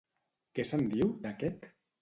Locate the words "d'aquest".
1.27-1.73